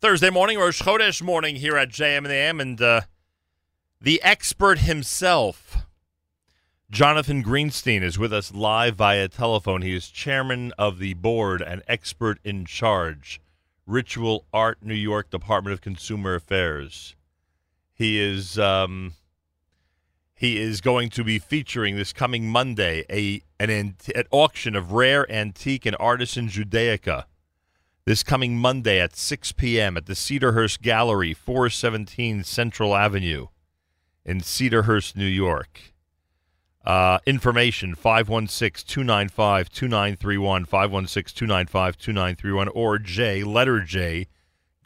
Thursday 0.00 0.30
morning, 0.30 0.58
Rosh 0.58 0.80
Chodesh 0.80 1.20
morning 1.20 1.56
here 1.56 1.76
at 1.76 1.90
JM 1.90 2.16
and 2.16 2.26
the 2.26 2.32
AM, 2.32 2.58
and 2.58 2.80
uh, 2.80 3.00
the 4.00 4.18
expert 4.22 4.78
himself, 4.78 5.84
Jonathan 6.90 7.44
Greenstein, 7.44 8.02
is 8.02 8.18
with 8.18 8.32
us 8.32 8.54
live 8.54 8.96
via 8.96 9.28
telephone. 9.28 9.82
He 9.82 9.94
is 9.94 10.08
chairman 10.08 10.72
of 10.78 11.00
the 11.00 11.12
board 11.12 11.60
and 11.60 11.82
expert 11.86 12.38
in 12.44 12.64
charge, 12.64 13.42
Ritual 13.86 14.46
Art 14.54 14.78
New 14.82 14.94
York 14.94 15.28
Department 15.28 15.74
of 15.74 15.82
Consumer 15.82 16.34
Affairs. 16.34 17.14
He 17.92 18.18
is 18.18 18.58
um, 18.58 19.12
he 20.34 20.56
is 20.56 20.80
going 20.80 21.10
to 21.10 21.22
be 21.22 21.38
featuring 21.38 21.96
this 21.96 22.14
coming 22.14 22.48
Monday 22.48 23.04
a 23.10 23.42
an, 23.62 23.96
an 24.14 24.24
auction 24.30 24.74
of 24.74 24.92
rare 24.92 25.30
antique 25.30 25.84
and 25.84 25.94
artisan 26.00 26.48
Judaica 26.48 27.26
this 28.04 28.22
coming 28.22 28.56
Monday 28.56 29.00
at 29.00 29.16
6 29.16 29.52
p.m. 29.52 29.96
at 29.96 30.06
the 30.06 30.14
Cedarhurst 30.14 30.80
Gallery, 30.80 31.34
417 31.34 32.44
Central 32.44 32.96
Avenue 32.96 33.48
in 34.24 34.40
Cedarhurst, 34.40 35.16
New 35.16 35.26
York. 35.26 35.80
Uh, 36.84 37.18
information 37.26 37.94
516 37.94 38.86
295 38.86 39.68
2931, 39.68 40.64
516 40.64 41.38
295 41.38 41.98
2931, 41.98 42.68
or 42.68 42.98
J, 42.98 43.44
letter 43.44 43.80
J, 43.80 44.28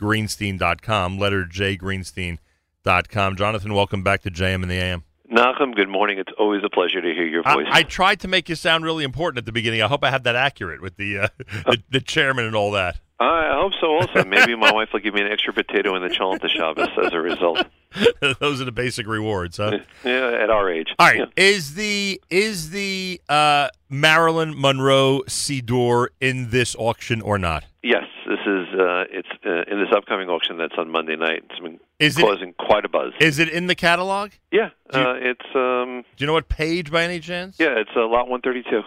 greenstein.com, 0.00 1.18
letter 1.18 1.44
J, 1.44 1.76
greenstein.com. 1.76 3.36
Jonathan, 3.36 3.74
welcome 3.74 4.02
back 4.02 4.22
to 4.22 4.30
JM 4.30 4.62
and 4.62 4.70
the 4.70 4.74
AM. 4.74 5.04
Nachum, 5.30 5.74
good 5.74 5.88
morning. 5.88 6.18
It's 6.18 6.32
always 6.38 6.62
a 6.64 6.68
pleasure 6.68 7.00
to 7.00 7.14
hear 7.14 7.26
your 7.26 7.42
voice. 7.42 7.66
I, 7.70 7.78
I, 7.78 7.82
tried 7.82 8.20
to 8.20 8.28
make 8.28 8.48
you 8.48 8.56
sound 8.56 8.84
really 8.84 9.04
important 9.04 9.38
at 9.38 9.46
the 9.46 9.52
beginning. 9.52 9.80
I 9.80 9.86
hope 9.86 10.04
I 10.04 10.10
had 10.10 10.24
that 10.24 10.36
accurate 10.36 10.82
with 10.82 10.96
the, 10.96 11.18
uh, 11.18 11.28
the, 11.64 11.82
the 11.90 12.00
chairman 12.00 12.44
and 12.44 12.54
all 12.54 12.72
that. 12.72 13.00
I 13.20 13.52
hope 13.54 13.72
so. 13.80 13.94
Also, 13.94 14.24
maybe 14.28 14.54
my 14.56 14.72
wife 14.72 14.88
will 14.92 15.00
give 15.00 15.14
me 15.14 15.20
an 15.22 15.30
extra 15.30 15.52
potato 15.52 15.94
in 15.96 16.02
the 16.02 16.08
Chalanta 16.08 16.48
Shabbos 16.48 16.88
as 17.04 17.12
a 17.12 17.20
result. 17.20 17.64
Those 18.40 18.60
are 18.60 18.64
the 18.64 18.72
basic 18.72 19.06
rewards, 19.06 19.56
huh? 19.58 19.78
Yeah, 20.04 20.38
at 20.42 20.50
our 20.50 20.68
age. 20.70 20.88
All 20.98 21.06
right. 21.06 21.18
Yeah. 21.20 21.24
Is 21.36 21.74
the 21.74 22.20
is 22.28 22.70
the 22.70 23.20
uh, 23.28 23.68
Marilyn 23.88 24.60
Monroe 24.60 25.22
Siddur 25.28 26.08
in 26.20 26.50
this 26.50 26.74
auction 26.76 27.20
or 27.22 27.38
not? 27.38 27.64
Yes, 27.84 28.04
this 28.26 28.40
is. 28.46 28.66
Uh, 28.74 29.04
it's 29.10 29.28
uh, 29.46 29.62
in 29.72 29.78
this 29.78 29.92
upcoming 29.94 30.28
auction 30.28 30.58
that's 30.58 30.74
on 30.76 30.90
Monday 30.90 31.14
night. 31.14 31.44
It's 31.50 31.60
been 31.60 31.78
Is 32.00 32.18
it- 32.18 32.22
causing 32.22 32.52
quite 32.54 32.84
a 32.84 32.88
buzz. 32.88 33.12
Is 33.20 33.38
it 33.38 33.48
in 33.48 33.68
the 33.68 33.76
catalog? 33.76 34.32
yeah, 34.50 34.70
you- 34.92 34.98
uh, 35.00 35.14
it's. 35.20 35.46
Um, 35.54 36.02
Do 36.16 36.24
you 36.24 36.26
know 36.26 36.32
what 36.32 36.48
page 36.48 36.90
by 36.90 37.04
any 37.04 37.20
chance? 37.20 37.60
yeah, 37.60 37.78
it's 37.78 37.90
uh, 37.96 38.04
lot 38.08 38.28
one 38.28 38.40
thirty 38.40 38.64
two. 38.64 38.82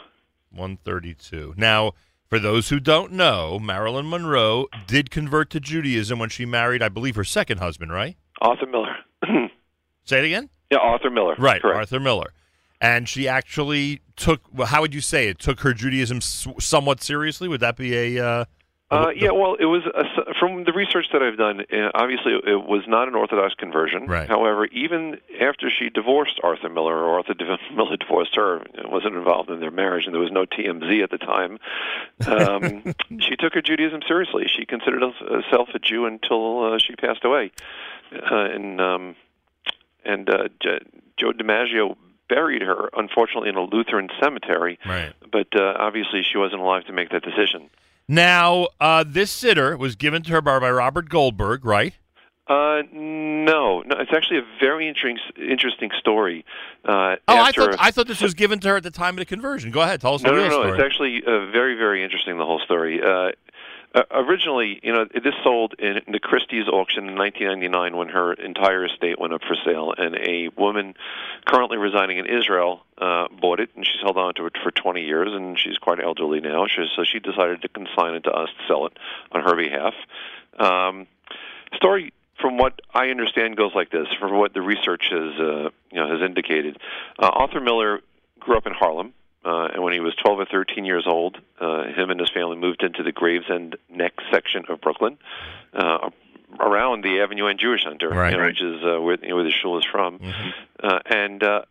132. 0.51 1.53
Now, 1.57 1.91
for 2.29 2.39
those 2.39 2.69
who 2.69 2.79
don't 2.79 3.11
know, 3.13 3.57
Marilyn 3.59 4.09
Monroe 4.09 4.67
did 4.85 5.09
convert 5.09 5.49
to 5.51 5.59
Judaism 5.59 6.19
when 6.19 6.29
she 6.29 6.45
married, 6.45 6.81
I 6.81 6.89
believe, 6.89 7.15
her 7.15 7.23
second 7.23 7.59
husband, 7.59 7.91
right? 7.91 8.17
Arthur 8.41 8.65
Miller. 8.67 8.95
Say 10.03 10.19
it 10.19 10.25
again? 10.25 10.49
yeah, 10.71 10.79
Arthur 10.79 11.09
Miller. 11.09 11.35
Right, 11.37 11.61
Correct. 11.61 11.77
Arthur 11.77 11.99
Miller. 11.99 12.33
And 12.79 13.09
she 13.09 13.27
actually 13.27 14.01
took, 14.15 14.41
well, 14.53 14.67
how 14.67 14.81
would 14.81 14.93
you 14.93 15.01
say 15.01 15.29
it, 15.29 15.39
took 15.39 15.61
her 15.61 15.73
Judaism 15.73 16.21
somewhat 16.21 17.01
seriously? 17.01 17.47
Would 17.47 17.61
that 17.61 17.75
be 17.75 18.17
a. 18.17 18.23
Uh, 18.23 18.45
Uh, 18.89 19.09
yeah, 19.13 19.31
well, 19.31 19.55
it 19.59 19.65
was 19.65 19.83
a, 19.85 20.33
from 20.39 20.63
the 20.63 20.71
research 20.71 21.07
that 21.11 21.21
I've 21.21 21.37
done. 21.37 21.59
Uh, 21.59 21.91
obviously, 21.93 22.31
it 22.31 22.65
was 22.65 22.83
not 22.87 23.09
an 23.09 23.15
Orthodox 23.15 23.53
conversion. 23.53 24.05
Right. 24.05 24.29
However, 24.29 24.65
even 24.67 25.17
after 25.41 25.69
she 25.69 25.89
divorced 25.89 26.39
Arthur 26.41 26.69
Miller, 26.69 26.95
or 26.95 27.17
Arthur 27.17 27.35
Miller 27.75 27.97
divorced 27.97 28.35
her, 28.35 28.65
wasn't 28.85 29.15
involved 29.15 29.49
in 29.49 29.59
their 29.59 29.71
marriage, 29.71 30.05
and 30.05 30.13
there 30.13 30.21
was 30.21 30.31
no 30.31 30.45
TMZ 30.45 31.03
at 31.03 31.11
the 31.11 31.17
time. 31.17 31.59
Um, 32.25 32.95
she 33.19 33.35
took 33.35 33.53
her 33.55 33.61
Judaism 33.61 34.01
seriously. 34.07 34.45
She 34.47 34.65
considered 34.65 35.01
herself 35.01 35.67
a 35.73 35.79
Jew 35.79 36.05
until 36.05 36.73
uh, 36.73 36.79
she 36.79 36.95
passed 36.95 37.25
away, 37.25 37.51
uh, 38.13 38.35
and 38.35 38.79
um, 38.79 39.15
and 40.05 40.29
uh, 40.29 40.47
J- 40.61 40.79
Joe 41.17 41.33
DiMaggio 41.33 41.97
buried 42.29 42.61
her, 42.61 42.89
unfortunately, 42.95 43.49
in 43.49 43.55
a 43.55 43.63
Lutheran 43.63 44.09
cemetery. 44.21 44.79
right. 44.85 45.13
But 45.29 45.47
uh, 45.59 45.73
obviously, 45.77 46.23
she 46.23 46.37
wasn't 46.37 46.61
alive 46.61 46.85
to 46.85 46.93
make 46.93 47.09
that 47.09 47.23
decision. 47.23 47.69
Now, 48.07 48.67
uh, 48.79 49.03
this 49.05 49.35
siddur 49.35 49.77
was 49.77 49.95
given 49.95 50.23
to 50.23 50.31
her 50.31 50.41
by, 50.41 50.59
by 50.59 50.71
Robert 50.71 51.09
Goldberg, 51.09 51.65
right? 51.65 51.93
Uh, 52.47 52.81
no, 52.93 53.81
no. 53.81 53.97
It's 53.99 54.13
actually 54.13 54.37
a 54.37 54.45
very 54.61 54.87
interesting, 54.87 55.17
interesting 55.37 55.89
story. 55.99 56.45
Uh, 56.85 57.17
Oh, 57.27 57.37
I 57.41 57.51
thought 57.51 57.75
I 57.77 57.91
thought 57.91 58.07
this 58.07 58.21
was 58.21 58.33
given 58.33 58.59
to 58.59 58.69
her 58.69 58.77
at 58.77 58.83
the 58.83 58.91
time 58.91 59.15
of 59.15 59.19
the 59.19 59.25
conversion. 59.25 59.69
Go 59.71 59.81
ahead, 59.81 59.99
tell 59.99 60.13
us 60.13 60.23
no, 60.23 60.29
the 60.29 60.35
no, 60.37 60.41
real 60.43 60.51
no. 60.51 60.63
story. 60.63 60.79
It's 60.79 60.85
actually 60.85 61.23
uh, 61.25 61.51
very, 61.51 61.75
very 61.75 62.03
interesting. 62.05 62.37
The 62.37 62.45
whole 62.45 62.59
story. 62.59 63.01
Uh, 63.03 63.31
uh, 63.97 64.03
originally, 64.11 64.79
you 64.83 64.93
know, 64.93 65.05
this 65.05 65.33
sold 65.43 65.73
in 65.79 66.01
the 66.11 66.19
Christie's 66.19 66.67
auction 66.67 67.07
in 67.07 67.15
1999 67.15 67.97
when 67.97 68.09
her 68.09 68.33
entire 68.33 68.85
estate 68.85 69.19
went 69.19 69.33
up 69.33 69.41
for 69.41 69.55
sale, 69.65 69.93
and 69.97 70.15
a 70.15 70.49
woman 70.55 70.93
currently 71.45 71.77
residing 71.77 72.17
in 72.17 72.27
Israel 72.27 72.81
uh, 72.99 73.27
bought 73.41 73.59
it, 73.59 73.71
and 73.75 73.85
she's 73.85 74.01
held 74.01 74.17
on 74.17 74.35
to 74.35 74.45
it 74.45 74.53
for 74.61 74.69
20 74.69 75.01
years, 75.01 75.29
and 75.33 75.59
she's 75.59 75.79
quite 75.79 76.03
elderly 76.03 76.41
now. 76.41 76.67
So 76.95 77.03
she 77.03 77.19
decided 77.19 77.63
to 77.63 77.69
consign 77.69 78.13
it 78.13 78.25
to 78.25 78.31
us 78.31 78.49
to 78.49 78.67
sell 78.67 78.85
it 78.85 78.93
on 79.31 79.41
her 79.41 79.55
behalf. 79.55 79.93
Um, 80.59 81.07
story 81.73 82.13
from 82.39 82.57
what 82.57 82.79
I 82.93 83.07
understand 83.07 83.57
goes 83.57 83.71
like 83.73 83.89
this. 83.89 84.07
From 84.19 84.37
what 84.37 84.53
the 84.53 84.61
research 84.61 85.07
has 85.09 85.39
uh, 85.39 85.69
you 85.91 85.99
know 85.99 86.07
has 86.07 86.21
indicated, 86.21 86.77
uh, 87.17 87.29
Arthur 87.33 87.61
Miller 87.61 88.01
grew 88.39 88.57
up 88.57 88.67
in 88.67 88.73
Harlem. 88.73 89.13
Uh, 89.47 89.67
and 89.73 89.81
when 89.83 89.93
he 89.93 90.01
was 90.01 90.13
12 90.15 90.39
or 90.41 90.45
13 90.45 90.83
years 90.83 91.05
old, 91.07 91.37
uh, 91.61 91.83
him 91.85 92.09
and 92.09 92.19
his 92.19 92.29
family 92.29 92.57
moved 92.57 92.83
into 92.83 93.01
the 93.01 93.13
Gravesend 93.13 93.77
Neck 93.89 94.13
section 94.31 94.65
of 94.67 94.81
Brooklyn, 94.81 95.17
uh, 95.73 96.09
around 96.59 97.03
the 97.03 97.21
Avenue 97.21 97.47
N 97.47 97.57
Jewish 97.57 97.83
Center, 97.83 98.09
Right. 98.09 98.31
you 98.31 98.37
know, 98.37 98.43
Right. 98.43 98.49
which 98.49 98.61
is 98.61 98.83
uh, 98.83 98.99
where, 99.01 99.17
you 99.21 99.29
know, 99.29 99.35
where 99.35 99.43
the 99.45 99.51
shul 99.51 99.77
is 99.77 99.85
from. 99.85 100.19
Mhm. 100.19 100.53
Uh, 100.83 100.99
and 101.05 101.43
uh, 101.43 101.61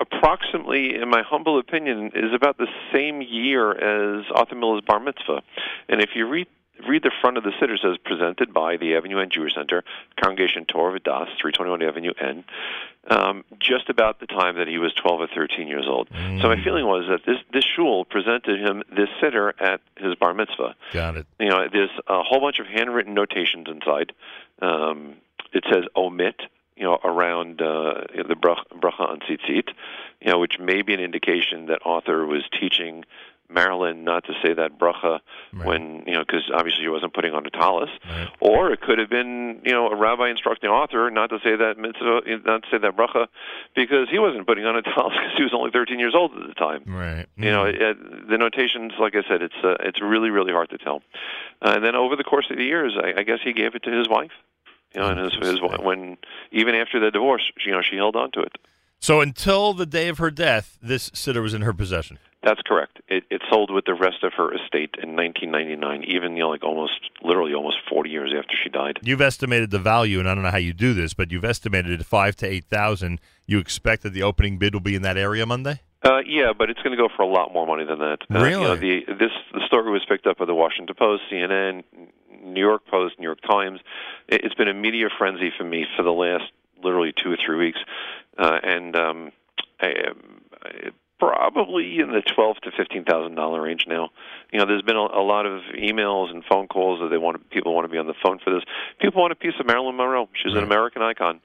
approximately, 0.00 0.94
in 0.96 1.08
my 1.08 1.22
humble 1.22 1.58
opinion, 1.58 2.10
is 2.14 2.32
about 2.34 2.58
the 2.58 2.68
same 2.92 3.22
year 3.22 3.72
as 3.72 4.24
Arthur 4.34 4.54
Miller's 4.56 4.82
bar 4.82 5.00
mitzvah. 5.00 5.42
And 5.88 6.00
if 6.02 6.10
you 6.14 6.26
read 6.26 6.48
read 6.88 7.02
the 7.02 7.10
front 7.20 7.36
of 7.36 7.44
the 7.44 7.50
siddur, 7.50 7.74
it 7.74 7.80
says 7.82 7.96
presented 8.04 8.52
by 8.52 8.76
the 8.76 8.94
Avenue 8.96 9.18
N 9.18 9.28
Jewish 9.30 9.54
Center, 9.54 9.84
Congregation 10.22 10.64
Torah 10.64 10.98
Das, 11.00 11.28
321 11.40 11.82
Avenue 11.82 12.12
N, 12.20 12.44
um, 13.08 13.44
just 13.58 13.88
about 13.88 14.20
the 14.20 14.26
time 14.26 14.56
that 14.56 14.68
he 14.68 14.78
was 14.78 14.92
12 14.94 15.20
or 15.20 15.28
13 15.34 15.68
years 15.68 15.86
old. 15.86 16.08
So 16.10 16.48
my 16.48 16.62
feeling 16.62 16.86
was 16.86 17.04
that 17.08 17.20
this 17.26 17.38
this 17.52 17.64
shul 17.64 18.04
presented 18.04 18.58
him 18.60 18.82
this 18.90 19.08
siddur 19.22 19.52
at 19.60 19.80
his 19.96 20.14
bar 20.16 20.34
mitzvah 20.34 20.74
Got 20.92 21.16
it. 21.16 21.26
you 21.38 21.48
know, 21.48 21.66
there's 21.72 21.90
a 22.06 22.22
whole 22.22 22.40
bunch 22.40 22.58
of 22.58 22.66
handwritten 22.66 23.14
notations 23.14 23.66
inside. 23.68 24.12
Um, 24.62 25.14
it 25.52 25.64
says 25.70 25.84
omit, 25.94 26.40
you 26.76 26.84
know, 26.84 26.98
around 27.04 27.62
uh, 27.62 28.04
the 28.28 28.34
brach- 28.34 28.68
bracha 28.74 29.08
on 29.08 29.20
tzitzit, 29.20 29.68
you 30.20 30.30
know, 30.32 30.38
which 30.38 30.58
may 30.58 30.82
be 30.82 30.92
an 30.92 31.00
indication 31.00 31.66
that 31.66 31.80
Arthur 31.84 32.26
was 32.26 32.42
teaching 32.58 33.04
Marilyn 33.48 34.04
not 34.04 34.24
to 34.24 34.32
say 34.42 34.52
that 34.54 34.78
bracha 34.78 35.20
Right. 35.52 35.66
when, 35.66 36.02
you 36.06 36.12
know, 36.14 36.20
because 36.26 36.50
obviously 36.54 36.82
she 36.84 36.88
wasn't 36.88 37.14
putting 37.14 37.32
on 37.32 37.46
a 37.46 37.50
talis, 37.50 37.90
Right. 38.08 38.28
Or 38.40 38.72
it 38.72 38.80
could 38.80 38.98
have 38.98 39.08
been, 39.10 39.60
you 39.64 39.72
know, 39.72 39.88
a 39.88 39.96
rabbi 39.96 40.28
instructing 40.30 40.70
Arthur 40.70 41.10
not 41.10 41.30
to 41.30 41.38
say 41.42 41.56
that 41.56 41.78
mitzvah, 41.78 42.20
not 42.44 42.62
to 42.64 42.68
say 42.70 42.78
that 42.78 42.96
bracha, 42.96 43.26
because 43.74 44.08
he 44.10 44.18
wasn't 44.18 44.46
putting 44.46 44.64
on 44.66 44.76
a 44.76 44.82
talis 44.82 45.14
because 45.16 45.36
he 45.36 45.42
was 45.42 45.52
only 45.54 45.70
13 45.70 45.98
years 45.98 46.14
old 46.14 46.32
at 46.36 46.46
the 46.46 46.54
time. 46.54 46.82
Right. 46.86 47.26
You 47.36 47.50
know, 47.50 47.64
it, 47.64 48.28
the 48.28 48.38
notations, 48.38 48.92
like 48.98 49.14
I 49.14 49.22
said, 49.28 49.42
it's 49.42 49.54
uh, 49.62 49.76
it's 49.80 50.00
really 50.00 50.30
really 50.30 50.52
hard 50.52 50.70
to 50.70 50.78
tell. 50.78 51.02
Uh, 51.62 51.72
and 51.76 51.84
then 51.84 51.94
over 51.94 52.16
the 52.16 52.24
course 52.24 52.46
of 52.50 52.56
the 52.56 52.64
years, 52.64 52.94
I, 52.96 53.20
I 53.20 53.22
guess 53.22 53.38
he 53.42 53.52
gave 53.52 53.74
it 53.74 53.82
to 53.84 53.90
his 53.90 54.08
wife. 54.08 54.32
You 54.94 55.00
know, 55.00 55.08
and 55.08 55.20
his, 55.20 55.34
his 55.34 55.60
when 55.60 56.16
even 56.52 56.74
after 56.74 56.98
the 57.00 57.10
divorce, 57.10 57.50
you 57.66 57.72
know, 57.72 57.82
she 57.82 57.96
held 57.96 58.16
on 58.16 58.30
to 58.32 58.40
it. 58.40 58.56
So 58.98 59.20
until 59.20 59.74
the 59.74 59.84
day 59.84 60.08
of 60.08 60.18
her 60.18 60.30
death, 60.30 60.78
this 60.80 61.10
siddur 61.10 61.42
was 61.42 61.52
in 61.52 61.62
her 61.62 61.74
possession. 61.74 62.18
That's 62.46 62.62
correct. 62.64 63.00
It, 63.08 63.24
it 63.28 63.42
sold 63.50 63.72
with 63.72 63.86
the 63.86 63.94
rest 63.94 64.22
of 64.22 64.32
her 64.34 64.54
estate 64.54 64.94
in 65.02 65.16
1999, 65.16 66.04
even 66.04 66.36
you 66.36 66.44
know, 66.44 66.50
like 66.50 66.62
almost 66.62 67.10
literally 67.20 67.52
almost 67.52 67.78
40 67.90 68.08
years 68.08 68.32
after 68.38 68.54
she 68.62 68.68
died. 68.70 69.00
You've 69.02 69.20
estimated 69.20 69.72
the 69.72 69.80
value, 69.80 70.20
and 70.20 70.28
I 70.28 70.34
don't 70.36 70.44
know 70.44 70.52
how 70.52 70.56
you 70.56 70.72
do 70.72 70.94
this, 70.94 71.12
but 71.12 71.32
you've 71.32 71.44
estimated 71.44 71.90
it 71.90 72.00
at 72.00 72.06
five 72.06 72.36
to 72.36 72.46
eight 72.46 72.64
thousand. 72.66 73.20
You 73.46 73.58
expect 73.58 74.04
that 74.04 74.10
the 74.10 74.22
opening 74.22 74.58
bid 74.58 74.74
will 74.74 74.80
be 74.80 74.94
in 74.94 75.02
that 75.02 75.16
area 75.16 75.44
Monday? 75.44 75.80
Uh, 76.04 76.18
yeah, 76.24 76.52
but 76.56 76.70
it's 76.70 76.80
going 76.82 76.96
to 76.96 76.96
go 76.96 77.08
for 77.16 77.22
a 77.22 77.26
lot 77.26 77.52
more 77.52 77.66
money 77.66 77.84
than 77.84 77.98
that. 77.98 78.18
Uh, 78.22 78.34
You 78.34 78.34
know, 78.34 78.44
Really? 78.44 79.02
the 79.04 79.12
this 79.14 79.32
the 79.52 79.66
story 79.66 79.90
was 79.90 80.04
picked 80.08 80.28
up 80.28 80.38
by 80.38 80.44
the 80.44 80.54
Washington 80.54 80.94
Post, 80.94 81.24
CNN, 81.32 81.82
New 82.44 82.60
York 82.60 82.86
Post, 82.86 83.18
New 83.18 83.24
York 83.24 83.40
Times. 83.40 83.80
It, 84.28 84.44
it's 84.44 84.54
been 84.54 84.68
a 84.68 84.74
media 84.74 85.08
frenzy 85.18 85.50
for 85.58 85.64
me 85.64 85.84
for 85.96 86.04
the 86.04 86.12
last 86.12 86.44
literally 86.80 87.12
two 87.12 87.32
or 87.32 87.38
three 87.44 87.56
weeks, 87.56 87.80
uh, 88.38 88.60
and 88.62 88.94
um, 88.94 89.32
I, 89.80 89.86
I, 90.62 90.90
probably 91.18 91.98
in 92.00 92.10
the 92.10 92.22
twelve 92.34 92.56
to 92.62 92.70
fifteen 92.76 93.04
thousand 93.04 93.34
dollar 93.34 93.62
range 93.62 93.84
now. 93.88 94.10
You 94.52 94.58
know, 94.58 94.66
there's 94.66 94.82
been 94.82 94.96
a, 94.96 95.00
a 95.00 95.24
lot 95.24 95.46
of 95.46 95.62
emails 95.78 96.30
and 96.30 96.44
phone 96.44 96.68
calls 96.68 97.00
that 97.00 97.08
they 97.08 97.18
want 97.18 97.48
people 97.50 97.74
want 97.74 97.84
to 97.84 97.88
be 97.92 97.98
on 97.98 98.06
the 98.06 98.14
phone 98.22 98.38
for 98.42 98.52
this. 98.52 98.62
People 99.00 99.20
want 99.20 99.32
a 99.32 99.36
piece 99.36 99.54
of 99.58 99.66
Marilyn 99.66 99.96
Monroe. 99.96 100.28
She's 100.42 100.52
Right. 100.54 100.58
an 100.62 100.64
American 100.64 101.02
icon. 101.02 101.40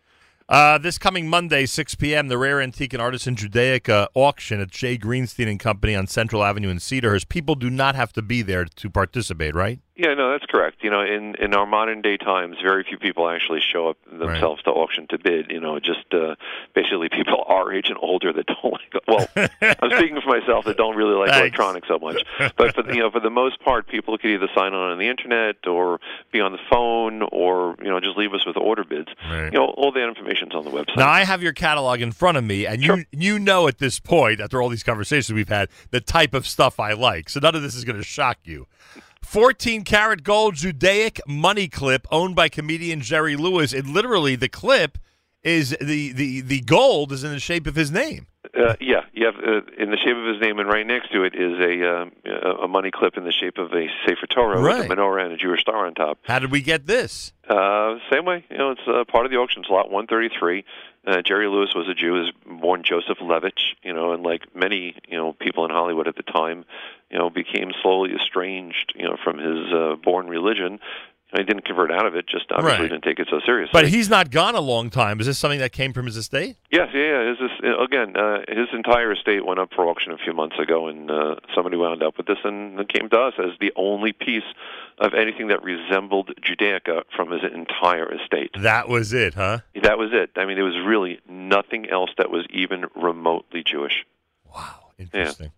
Uh, 0.50 0.78
this 0.78 0.98
coming 0.98 1.30
Monday, 1.30 1.66
6 1.66 1.96
p.m., 1.96 2.28
the 2.28 2.38
Rare 2.38 2.60
Antique 2.60 2.92
and 2.92 3.02
Artisan 3.02 3.38
Judaica 3.38 4.08
auction 4.14 4.60
at 4.60 4.70
Jay 4.70 4.98
Greenstein 4.98 5.48
and 5.48 5.58
Company 5.58 5.96
on 5.96 6.08
Central 6.08 6.44
Avenue 6.44 6.68
in 6.68 6.76
Cedarhurst. 6.78 7.30
People 7.30 7.56
do 7.56 7.70
not 7.70 7.96
have 7.96 8.12
to 8.14 8.22
be 8.22 8.42
there 8.42 8.66
to 8.66 8.90
participate, 8.90 9.56
right? 9.56 9.80
Yeah, 9.96 10.14
no, 10.14 10.30
that's 10.32 10.46
correct. 10.52 10.71
You 10.82 10.90
know, 10.90 11.02
in 11.02 11.36
in 11.36 11.54
our 11.54 11.66
modern 11.66 12.02
day 12.02 12.18
times, 12.18 12.58
very 12.62 12.84
few 12.84 12.98
people 12.98 13.30
actually 13.30 13.62
show 13.62 13.90
up 13.90 13.98
themselves 14.12 14.64
to 14.64 14.72
auction 14.72 15.08
to 15.10 15.18
bid. 15.18 15.52
You 15.52 15.60
know, 15.60 15.80
just 15.80 16.06
uh, 16.14 16.36
basically 16.74 17.10
people 17.10 17.44
our 17.48 17.72
age 17.72 17.88
and 17.90 17.98
older 18.02 18.34
that 18.34 18.48
don't 18.48 18.74
like. 18.74 19.04
Well, 19.08 19.28
I'm 19.36 19.92
speaking 19.98 20.20
for 20.22 20.30
myself 20.30 20.66
that 20.66 20.78
don't 20.78 20.96
really 20.96 21.16
like 21.16 21.30
Thanks. 21.30 21.58
electronics 21.58 21.88
so 21.88 22.00
much. 22.00 22.22
But 22.58 22.76
for 22.76 22.84
the, 22.84 22.94
you 22.94 23.00
know, 23.02 23.12
for 23.12 23.20
the 23.20 23.30
most 23.30 23.60
part, 23.62 23.88
people 23.88 24.18
could 24.18 24.32
either 24.32 24.48
sign 24.56 24.74
on 24.74 24.92
on 24.92 25.00
the 25.00 25.08
internet 25.08 25.68
or 25.68 26.00
be 26.32 26.40
on 26.40 26.52
the 26.52 26.60
phone 26.70 27.22
or 27.32 27.76
you 27.80 27.90
know 27.90 28.00
just 28.00 28.18
leave 28.18 28.34
us 28.34 28.46
with 28.46 28.58
order 28.58 28.84
bids. 28.84 29.10
Right. 29.30 29.52
You 29.52 29.60
know, 29.60 29.66
all 29.66 29.92
that 29.92 30.08
information's 30.08 30.56
on 30.56 30.66
the 30.66 30.72
website. 30.72 30.98
Now 30.98 31.10
I 31.10 31.24
have 31.24 31.42
your 31.42 31.54
catalog 31.54 32.02
in 32.02 32.12
front 32.12 32.38
of 32.38 32.44
me, 32.44 32.66
and 32.66 32.82
you 32.82 33.06
you 33.12 33.40
know 33.40 33.68
at 33.68 33.78
this 33.78 34.00
point, 34.00 34.40
after 34.40 34.62
all 34.62 34.70
these 34.70 34.84
conversations 34.84 35.34
we've 35.34 35.50
had, 35.50 35.70
the 35.92 36.02
type 36.02 36.34
of 36.34 36.48
stuff 36.48 36.80
I 36.80 36.94
like. 36.94 37.30
So 37.30 37.40
none 37.40 37.56
of 37.56 37.62
this 37.62 37.76
is 37.76 37.84
going 37.84 37.98
to 37.98 38.04
shock 38.04 38.38
you. 38.44 38.68
14 39.32 39.86
karat 39.86 40.24
gold 40.24 40.56
Judaic 40.56 41.22
money 41.26 41.70
clip 41.70 42.06
owned 42.12 42.36
by 42.36 42.50
comedian 42.50 43.00
Jerry 43.00 43.38
Lewis. 43.38 43.72
It 43.72 43.86
literally 43.86 44.36
the 44.36 44.50
clip 44.50 44.98
is 45.42 45.70
the 45.80 46.12
the 46.12 46.42
the 46.42 46.60
gold 46.60 47.14
is 47.14 47.24
in 47.24 47.32
the 47.32 47.40
shape 47.40 47.66
of 47.66 47.76
his 47.76 47.92
name. 47.92 48.28
Uh, 48.54 48.76
yeah, 48.82 49.06
you 49.14 49.26
have 49.26 49.36
uh, 49.36 49.62
in 49.78 49.90
the 49.90 49.96
shape 49.96 50.18
of 50.18 50.26
his 50.26 50.42
name, 50.42 50.60
and 50.60 50.68
right 50.68 50.86
next 50.86 51.14
to 51.14 51.24
it 51.24 51.34
is 51.34 51.58
a 51.62 52.02
um, 52.02 52.12
a 52.62 52.68
money 52.68 52.92
clip 52.92 53.16
in 53.16 53.24
the 53.24 53.32
shape 53.32 53.58
of 53.58 53.72
a 53.72 53.88
Sefer 54.06 54.28
Torah 54.28 54.60
Right. 54.60 54.80
with 54.90 54.92
a 54.92 54.96
menorah 54.96 55.24
and 55.24 55.32
a 55.32 55.38
Jewish 55.38 55.62
star 55.62 55.86
on 55.86 55.94
top. 55.94 56.20
How 56.24 56.40
did 56.40 56.52
we 56.52 56.62
get 56.62 56.86
this? 56.86 57.32
Uh, 57.48 58.00
same 58.12 58.26
way, 58.26 58.44
you 58.50 58.58
know, 58.58 58.72
it's 58.72 58.82
uh, 58.86 59.06
part 59.06 59.26
of 59.26 59.32
the 59.32 59.38
auction 59.38 59.64
slot 59.66 59.90
133. 59.90 60.66
Uh, 61.08 61.22
Jerry 61.22 61.48
Lewis 61.48 61.74
was 61.74 61.88
a 61.88 61.94
Jew, 61.94 62.12
was 62.12 62.32
born 62.46 62.84
Joseph 62.84 63.18
Levitch, 63.20 63.76
you 63.82 63.94
know, 63.94 64.12
and 64.12 64.24
like 64.24 64.54
many, 64.54 64.96
you 65.08 65.18
know, 65.18 65.34
people 65.34 65.64
in 65.66 65.72
Hollywood 65.72 66.08
at 66.08 66.16
the 66.16 66.24
time, 66.24 66.66
you 67.12 67.18
know, 67.18 67.30
became 67.30 67.72
slowly 67.82 68.14
estranged, 68.14 68.94
you 68.96 69.04
know, 69.04 69.18
from 69.24 69.38
his 69.38 69.72
uh, 69.74 69.96
born 70.04 70.28
religion. 70.28 70.80
He 71.34 71.44
didn't 71.44 71.64
convert 71.64 71.94
out 71.94 72.06
of 72.06 72.14
it, 72.14 72.28
just 72.28 72.52
obviously 72.52 72.82
Right. 72.84 72.90
didn't 72.90 73.06
take 73.06 73.18
it 73.18 73.28
so 73.30 73.40
seriously. 73.46 73.72
But 73.72 73.88
he's 73.88 74.10
not 74.10 74.32
gone 74.32 74.54
a 74.56 74.60
long 74.60 74.90
time. 74.90 75.18
Is 75.22 75.28
this 75.28 75.38
something 75.40 75.60
that 75.60 75.72
came 75.72 75.94
from 75.94 76.06
his 76.06 76.18
estate? 76.18 76.58
Yes, 76.70 76.90
yeah, 76.94 77.02
yeah. 77.22 77.30
His, 77.30 77.38
his, 77.40 77.74
again, 77.80 78.18
uh, 78.18 78.40
his 78.50 78.68
entire 78.74 79.14
estate 79.14 79.46
went 79.46 79.58
up 79.58 79.70
for 79.74 79.86
auction 79.88 80.12
a 80.12 80.18
few 80.18 80.34
months 80.34 80.60
ago, 80.60 80.90
and 80.90 81.10
uh, 81.10 81.36
somebody 81.56 81.78
wound 81.78 82.04
up 82.04 82.18
with 82.18 82.26
this, 82.28 82.40
and 82.44 82.78
it 82.82 82.90
came 82.90 83.08
to 83.10 83.18
us 83.18 83.34
as 83.40 83.52
the 83.62 83.72
only 83.78 84.12
piece 84.12 84.44
of 84.98 85.14
anything 85.14 85.48
that 85.48 85.64
resembled 85.64 86.32
Judaica 86.46 87.04
from 87.16 87.32
his 87.32 87.44
entire 87.54 88.14
estate. 88.14 88.52
That 88.60 88.90
was 88.90 89.14
it, 89.14 89.34
huh? 89.36 89.60
That 89.84 89.98
was 89.98 90.10
it. 90.12 90.32
I 90.36 90.44
mean, 90.46 90.58
there 90.58 90.66
was 90.66 90.80
really 90.86 91.22
nothing 91.30 91.90
else 91.90 92.10
that 92.18 92.30
was 92.30 92.46
even 92.50 92.88
remotely 92.94 93.64
Jewish. 93.64 94.06
Wow, 94.54 94.92
interesting. 95.00 95.52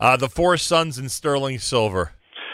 Uh, 0.00 0.16
the 0.16 0.28
Four 0.28 0.56
Sons 0.56 0.98
in 0.98 1.08
sterling 1.08 1.58
silver. 1.58 2.12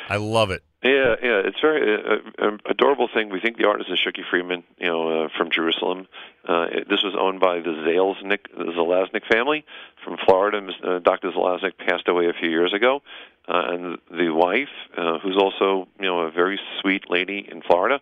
I 0.08 0.16
love 0.16 0.50
it. 0.50 0.62
Yeah, 0.82 1.16
yeah, 1.20 1.42
it's 1.44 1.60
very 1.60 1.96
uh, 1.96 2.16
uh, 2.38 2.58
adorable 2.68 3.08
thing. 3.12 3.30
We 3.30 3.40
think 3.40 3.56
the 3.56 3.66
artist 3.66 3.90
is 3.90 3.98
Shuki 3.98 4.22
Freiman, 4.30 4.62
you 4.78 4.86
know, 4.86 5.24
uh, 5.24 5.28
from 5.36 5.50
Jerusalem. 5.50 6.06
Uh, 6.48 6.66
it, 6.70 6.88
this 6.88 7.02
was 7.02 7.16
owned 7.18 7.40
by 7.40 7.58
the 7.58 7.70
Zalesnik, 7.70 8.46
the 8.54 9.20
family 9.28 9.64
from 10.04 10.16
Florida. 10.24 10.58
Uh, 10.84 10.98
Dr. 11.00 11.32
Zelaznik 11.32 11.78
passed 11.78 12.06
away 12.06 12.28
a 12.28 12.32
few 12.32 12.50
years 12.50 12.72
ago, 12.72 13.02
uh, 13.48 13.62
and 13.68 13.98
the 14.10 14.30
wife, 14.30 14.68
uh, 14.96 15.18
who's 15.18 15.36
also 15.36 15.88
you 15.98 16.06
know 16.06 16.20
a 16.20 16.30
very 16.30 16.60
sweet 16.80 17.10
lady 17.10 17.48
in 17.50 17.62
Florida, 17.62 18.00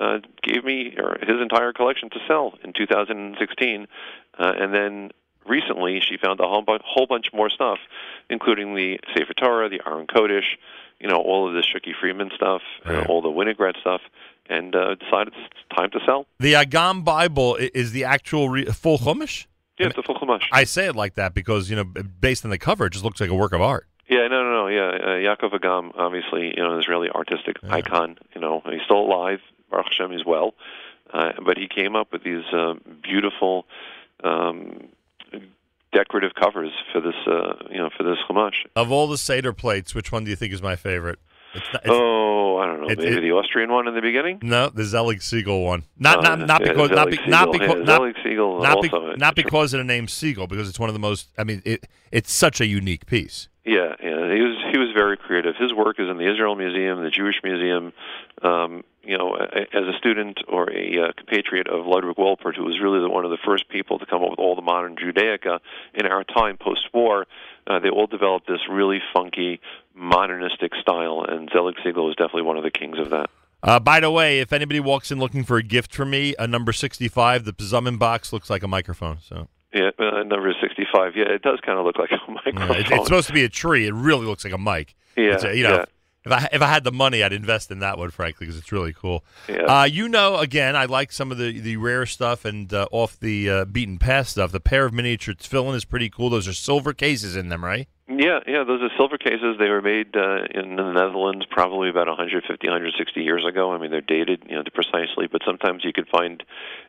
uh, 0.00 0.18
gave 0.42 0.64
me 0.64 0.90
his 1.20 1.40
entire 1.40 1.72
collection 1.72 2.10
to 2.10 2.18
sell 2.26 2.54
in 2.64 2.72
2016, 2.72 3.86
uh, 4.38 4.52
and 4.58 4.74
then 4.74 5.10
recently 5.46 6.00
she 6.00 6.16
found 6.16 6.40
a 6.40 6.44
whole, 6.46 6.62
bu- 6.62 6.78
whole 6.84 7.06
bunch 7.06 7.26
more 7.32 7.50
stuff, 7.50 7.78
including 8.30 8.74
the 8.74 8.98
Sefer 9.16 9.34
Torah, 9.34 9.68
the 9.68 9.80
Aron 9.86 10.06
Kodesh, 10.06 10.56
you 11.00 11.08
know, 11.08 11.16
all 11.16 11.48
of 11.48 11.54
the 11.54 11.60
Shuki 11.60 11.92
Freiman 11.94 12.30
stuff, 12.34 12.62
Right. 12.84 12.96
uh, 12.98 13.04
all 13.08 13.20
the 13.22 13.28
Winograd 13.28 13.78
stuff, 13.80 14.00
and 14.48 14.74
uh, 14.74 14.94
decided 14.96 15.32
it's 15.34 15.76
time 15.76 15.90
to 15.90 16.00
sell. 16.06 16.26
The 16.38 16.54
Agam 16.54 17.04
Bible 17.04 17.56
is 17.56 17.92
the 17.92 18.04
actual 18.04 18.48
re- 18.48 18.64
full 18.66 18.98
Chumash. 18.98 19.46
Yeah, 19.78 19.88
it's 19.88 19.98
a 19.98 20.02
full 20.04 20.14
chumash. 20.14 20.42
I 20.52 20.62
say 20.64 20.86
it 20.86 20.94
like 20.94 21.14
that 21.14 21.34
because 21.34 21.68
you 21.68 21.74
know, 21.74 21.82
based 21.84 22.44
on 22.44 22.50
the 22.52 22.58
cover, 22.58 22.86
it 22.86 22.90
just 22.92 23.04
looks 23.04 23.20
like 23.20 23.28
a 23.30 23.34
work 23.34 23.52
of 23.52 23.60
art. 23.60 23.88
Yeah, 24.08 24.28
no, 24.28 24.44
no, 24.44 24.52
no. 24.52 24.66
Yeah, 24.68 24.86
uh, 24.90 25.36
Yaakov 25.36 25.58
Agam, 25.58 25.90
obviously, 25.98 26.48
you 26.56 26.62
know, 26.62 26.74
an 26.74 26.78
Israeli 26.78 27.10
artistic 27.10 27.56
Yeah. 27.60 27.74
icon. 27.74 28.16
You 28.36 28.40
know, 28.40 28.62
he's 28.70 28.82
still 28.84 28.98
alive. 29.00 29.40
Baruch 29.70 29.86
Hashem, 29.86 30.12
he's 30.12 30.24
well. 30.24 30.54
Uh, 31.12 31.32
but 31.44 31.56
he 31.58 31.66
came 31.66 31.96
up 31.96 32.12
with 32.12 32.22
these 32.22 32.44
uh, 32.52 32.74
beautiful, 33.02 33.66
um, 34.22 34.88
decorative 35.92 36.32
covers 36.34 36.72
for 36.92 37.00
this, 37.00 37.14
uh, 37.26 37.54
you 37.70 37.78
know, 37.78 37.90
for 37.96 38.02
this 38.02 38.16
chumash. 38.28 38.54
Of 38.74 38.90
all 38.90 39.06
the 39.06 39.18
Seder 39.18 39.52
plates, 39.52 39.94
which 39.94 40.10
one 40.10 40.24
do 40.24 40.30
you 40.30 40.36
think 40.36 40.52
is 40.52 40.62
my 40.62 40.76
favorite? 40.76 41.18
It's 41.54 41.64
not, 41.72 41.82
it's, 41.84 41.90
Oh, 41.92 42.56
I 42.58 42.66
don't 42.66 42.80
know. 42.80 42.88
it- 42.88 42.98
Maybe 42.98 43.16
it- 43.18 43.20
the 43.20 43.30
Austrian 43.30 43.70
one 43.70 43.86
in 43.86 43.94
the 43.94 44.00
beginning. 44.00 44.40
No, 44.42 44.70
the 44.70 44.82
Zelig 44.84 45.20
Segal 45.20 45.64
one. 45.64 45.84
Not 45.98 46.18
Uh, 46.18 46.22
not 46.36 46.38
not 46.48 46.60
yeah, 46.62 46.72
because 46.72 46.90
not, 46.90 47.10
be, 47.10 47.18
not 47.28 47.52
because 47.52 47.68
Yeah, 47.78 47.84
not, 47.84 48.00
Segal 48.16 48.62
not, 48.62 48.82
be- 48.82 49.16
not 49.18 49.34
because 49.36 49.72
of 49.72 49.78
the 49.78 49.84
name 49.84 50.06
Segal, 50.08 50.48
because 50.48 50.68
it's 50.68 50.80
one 50.80 50.88
of 50.88 50.94
the 50.94 50.98
most. 50.98 51.28
I 51.38 51.44
mean, 51.44 51.62
it 51.64 51.86
it's 52.10 52.32
such 52.32 52.60
a 52.60 52.66
unique 52.66 53.06
piece. 53.06 53.48
Yeah, 53.64 53.94
he 54.74 54.78
was 54.78 54.90
very 54.92 55.16
creative. 55.16 55.54
His 55.56 55.72
work 55.72 56.00
is 56.00 56.08
in 56.10 56.16
the 56.18 56.28
Israel 56.32 56.56
Museum, 56.56 56.94
the 57.04 57.10
Jewish 57.10 57.38
Museum. 57.44 57.92
Um, 58.42 58.82
you 59.04 59.16
know, 59.18 59.34
as 59.34 59.84
a 59.92 59.96
student 59.98 60.38
or 60.48 60.62
a 60.72 60.86
uh, 60.98 61.12
compatriot 61.16 61.68
of 61.68 61.86
Ludwig 61.86 62.16
Wolpert, 62.16 62.56
who 62.56 62.64
was 62.64 62.80
really 62.82 63.00
the, 63.00 63.08
one 63.08 63.24
of 63.24 63.30
the 63.30 63.42
first 63.44 63.68
people 63.68 63.98
to 64.00 64.06
come 64.06 64.22
up 64.24 64.30
with 64.30 64.38
all 64.38 64.56
the 64.56 64.62
modern 64.62 64.96
Judaica 64.96 65.60
in 65.92 66.06
our 66.06 66.24
time 66.24 66.56
post-war, 66.56 67.26
uh, 67.66 67.78
they 67.78 67.90
all 67.90 68.08
developed 68.08 68.46
this 68.48 68.62
really 68.68 69.00
funky 69.12 69.60
modernistic 69.94 70.72
style, 70.80 71.24
and 71.28 71.50
Zelig 71.52 71.76
Segal 71.84 72.06
was 72.06 72.16
definitely 72.16 72.42
one 72.42 72.56
of 72.56 72.64
the 72.64 72.70
kings 72.70 72.98
of 72.98 73.10
that. 73.10 73.30
Uh, 73.62 73.78
by 73.78 74.00
the 74.00 74.10
way, 74.10 74.40
if 74.40 74.52
anybody 74.52 74.80
walks 74.80 75.10
in 75.12 75.18
looking 75.18 75.44
for 75.44 75.58
a 75.58 75.62
gift 75.62 75.94
for 75.94 76.04
me, 76.04 76.34
a 76.38 76.46
number 76.46 76.72
sixty-five, 76.72 77.44
the 77.44 77.52
besamim 77.52 77.98
box 77.98 78.32
looks 78.32 78.50
like 78.50 78.62
a 78.62 78.68
microphone. 78.68 79.18
So 79.20 79.48
Yeah, 79.74 79.90
uh, 79.98 80.22
number 80.22 80.54
sixty-five. 80.60 81.16
Yeah, 81.16 81.24
it 81.24 81.42
does 81.42 81.58
kind 81.66 81.78
of 81.78 81.84
look 81.84 81.98
like 81.98 82.10
a 82.12 82.18
yeah, 82.28 82.34
microphone. 82.54 82.76
it- 82.76 82.90
it's 82.92 83.04
supposed 83.04 83.26
to 83.26 83.32
be 83.34 83.44
a 83.44 83.48
tree. 83.48 83.86
It 83.86 83.94
really 83.94 84.24
looks 84.26 84.44
like 84.44 84.54
a 84.54 84.58
mic. 84.58 84.94
yeah, 85.16 85.34
It's 85.34 85.44
a- 85.44 85.56
you 85.56 85.64
know, 85.64 85.76
yeah, 85.76 85.84
if 86.26 86.32
I 86.32 86.48
if 86.52 86.62
I 86.62 86.66
had 86.68 86.84
the 86.84 86.92
money, 86.92 87.22
I'd 87.22 87.32
invest 87.32 87.70
in 87.70 87.80
that 87.80 87.98
one, 87.98 88.10
frankly, 88.10 88.46
because 88.46 88.58
it's 88.58 88.70
really 88.72 88.92
cool. 88.92 89.24
yeah. 89.48 89.62
Uh, 89.64 89.84
you 89.84 90.08
know, 90.08 90.36
again, 90.36 90.74
I 90.76 90.84
like 90.86 91.12
some 91.12 91.30
of 91.32 91.38
the, 91.38 91.58
the 91.60 91.76
rare 91.76 92.06
stuff 92.06 92.44
and 92.44 92.72
uh, 92.72 92.86
off 92.92 93.18
the 93.18 93.50
uh, 93.50 93.64
beaten 93.66 93.98
path 93.98 94.28
stuff. 94.28 94.52
The 94.52 94.60
pair 94.60 94.86
of 94.86 94.94
miniature 94.94 95.34
tefillin 95.34 95.74
is 95.74 95.84
pretty 95.84 96.08
cool. 96.08 96.30
Those 96.30 96.46
are 96.48 96.52
silver 96.54 96.92
cases 96.94 97.34
in 97.36 97.48
them, 97.48 97.64
right? 97.64 97.88
Yeah, 98.06 98.40
yeah, 98.46 98.64
those 98.64 98.82
are 98.82 98.90
silver 98.98 99.16
cases. 99.16 99.56
They 99.58 99.70
were 99.70 99.80
made 99.80 100.14
uh, 100.14 100.44
in 100.50 100.76
the 100.76 100.92
Netherlands 100.92 101.46
probably 101.50 101.88
about 101.88 102.06
150, 102.06 102.66
160 102.66 103.22
years 103.22 103.46
ago. 103.46 103.72
I 103.72 103.78
mean, 103.78 103.90
they're 103.90 104.02
dated, 104.02 104.42
you 104.46 104.56
know, 104.56 104.62
precisely, 104.74 105.26
but 105.26 105.40
sometimes 105.46 105.84
you 105.84 105.92
could 105.94 106.06
find 106.08 106.42